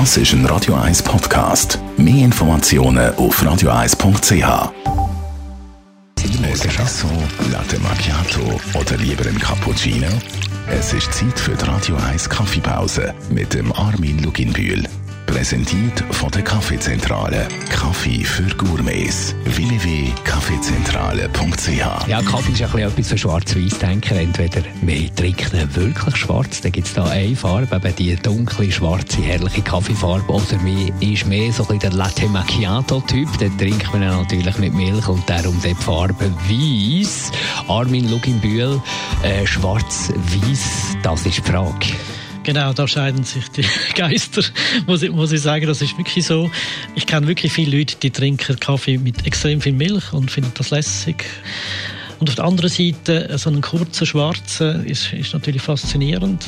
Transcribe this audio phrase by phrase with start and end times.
[0.00, 1.78] Das ist ein Radio 1 Podcast.
[1.96, 4.72] Mehr Informationen auf radio1.ch.
[6.52, 7.06] Espresso,
[7.52, 10.08] Latte Macchiato oder lieber ein Cappuccino?
[10.68, 14.82] Es ist Zeit für die Radio 1 Kaffeepause mit dem Armin Luginbühl.
[15.44, 17.46] Präsentiert von der Kaffeezentrale.
[17.68, 19.34] Kaffee für Gourmets.
[19.44, 24.16] www.kaffeezentrale.ch Ja, Kaffee ist ein bisschen etwas für Schwarz-Weiß-Denker.
[24.16, 29.20] Entweder wir trinken wirklich schwarz, dann gibt es da eine Farbe, eben die dunkle, schwarze,
[29.20, 30.32] herrliche Kaffeefarbe.
[30.32, 33.36] Oder mir ist mehr so ein bisschen der Latte Macchiato-Typ.
[33.36, 37.32] Den trinkt man natürlich mit Milch und darum die Farbe Weiß.
[37.68, 38.80] Armin Luginbühl,
[39.22, 41.88] äh, schwarz-weiß, das ist die Frage.
[42.44, 44.42] Genau, da scheiden sich die Geister,
[44.86, 45.66] muss ich, muss ich sagen.
[45.66, 46.50] Das ist wirklich so.
[46.94, 50.70] Ich kenne wirklich viele Leute, die trinken Kaffee mit extrem viel Milch und finden das
[50.70, 51.24] lässig.
[52.20, 56.44] Und auf der anderen Seite, so einen kurzen schwarzen ist, ist natürlich faszinierend.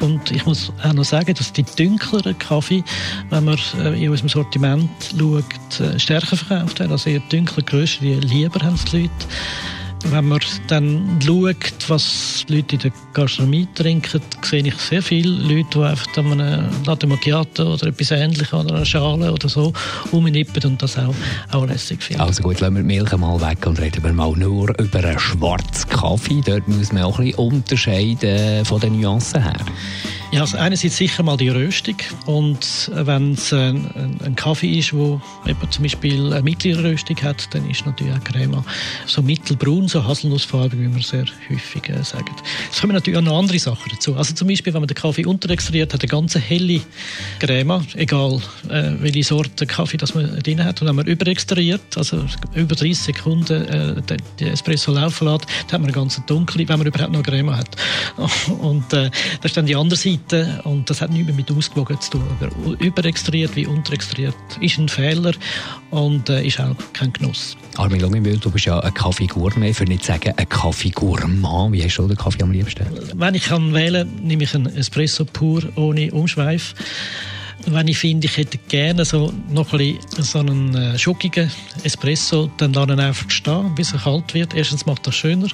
[0.00, 2.82] Und ich muss auch noch sagen, dass die dunkleren Kaffee,
[3.30, 6.92] wenn man äh, in unserem Sortiment schaut, äh, stärker verkauft werden.
[6.92, 9.26] Also eher dunkler, grösser, die lieber haben es die Leute.
[10.10, 11.56] Wenn man dann schaut,
[11.88, 16.40] was die Leute in der Gastronomie trinken, sehe ich sehr viele Leute, die einfach an
[16.40, 19.72] einem Latte Macchiato oder etwas Ähnliches oder einer Schale oder so
[20.12, 21.14] rumnippen und das auch,
[21.52, 22.22] auch lässig finden.
[22.22, 25.18] Also gut, lassen wir die Milch mal weg und reden wir mal nur über einen
[25.18, 26.40] schwarzen Kaffee.
[26.44, 29.56] Dort muss man auch ein bisschen unterscheiden von den Nuancen her.
[30.32, 31.96] Ja, also einerseits sicher mal die Röstung
[32.26, 37.48] und wenn es ein, ein, Kaffee ist, wo eben zum Beispiel eine mittlere Röstung hat,
[37.54, 38.64] dann ist natürlich auch Crema
[39.06, 42.34] so mittelbraun, so Haselnussfarbe, wie wir sehr häufig äh, sagen.
[42.72, 44.16] Es kommen natürlich auch noch andere Sachen dazu.
[44.16, 46.80] Also zum Beispiel, wenn man den Kaffee unterextrahiert, hat eine ganz helle
[47.38, 50.82] Crema, egal äh, welche Sorte Kaffee das man drin hat.
[50.82, 55.72] Und wenn man überextrahiert, also über 30 Sekunden äh, den Espresso laufen lässt, dann hat
[55.72, 57.70] man eine ganz dunkle, wenn man überhaupt noch Crema hat.
[58.58, 59.10] Und äh,
[59.40, 62.12] das ist dann die andere Seite Seite und das hat nichts mehr mit ausgewogen zu
[62.12, 62.24] tun.
[62.40, 65.32] Aber überextrahiert wie unterextrahiert ist ein Fehler
[65.90, 67.56] und äh, ist auch kein Genuss.
[67.76, 71.72] Armin Lungenbühl, du bist ja ein Kaffee-Gourmet, für nicht sagen ein Kaffee-Gourmand.
[71.72, 72.86] Wie hast du den Kaffee am liebsten?
[73.14, 76.74] Wenn ich kann wählen, nehme ich einen Espresso pur, ohne Umschweif
[77.68, 81.50] wenn ich finde, ich hätte gerne so noch ein bisschen so einen äh, schockigen
[81.82, 84.54] Espresso, dann lasse ich ihn einfach stehen, bis er kalt wird.
[84.54, 85.48] Erstens macht das schöner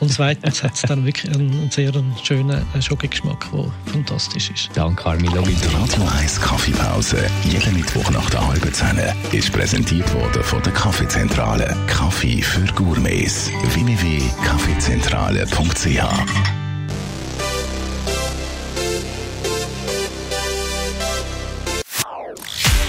[0.00, 1.92] und zweitens hat es dann wirklich einen, einen sehr
[2.22, 4.70] schönen Schokogeschmack, der fantastisch ist.
[4.74, 5.42] Danke, Carmelo.
[5.42, 8.98] Die Radio 1 Kaffeepause, jeden Mittwoch nach der halben Zehn,
[9.32, 11.76] ist präsentiert worden von der Kaffeezentrale.
[11.86, 13.50] Kaffee für Gourmets.
[13.72, 16.06] www.kaffeezentrale.ch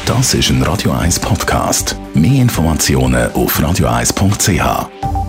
[0.06, 1.98] Das ist ein Radio 1 Podcast.
[2.14, 5.27] Mehr Informationen auf radio1.ch.